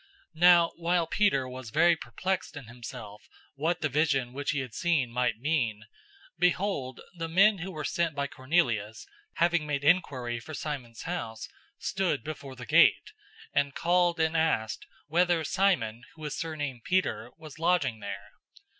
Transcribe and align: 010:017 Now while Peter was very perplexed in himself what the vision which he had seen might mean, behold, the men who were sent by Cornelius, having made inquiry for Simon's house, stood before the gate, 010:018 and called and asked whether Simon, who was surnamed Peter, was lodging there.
010:017 0.33 0.39
Now 0.41 0.71
while 0.77 1.05
Peter 1.05 1.47
was 1.47 1.69
very 1.69 1.95
perplexed 1.95 2.57
in 2.57 2.65
himself 2.65 3.29
what 3.53 3.81
the 3.81 3.87
vision 3.87 4.33
which 4.33 4.49
he 4.49 4.61
had 4.61 4.73
seen 4.73 5.11
might 5.11 5.37
mean, 5.37 5.83
behold, 6.39 7.01
the 7.15 7.27
men 7.27 7.59
who 7.59 7.69
were 7.71 7.83
sent 7.83 8.15
by 8.15 8.25
Cornelius, 8.25 9.05
having 9.33 9.67
made 9.67 9.83
inquiry 9.83 10.39
for 10.39 10.55
Simon's 10.55 11.03
house, 11.03 11.47
stood 11.77 12.23
before 12.23 12.55
the 12.55 12.65
gate, 12.65 13.11
010:018 13.55 13.61
and 13.61 13.75
called 13.75 14.19
and 14.19 14.35
asked 14.35 14.87
whether 15.05 15.43
Simon, 15.43 16.01
who 16.15 16.23
was 16.23 16.35
surnamed 16.35 16.83
Peter, 16.83 17.29
was 17.37 17.59
lodging 17.59 17.99
there. 17.99 18.31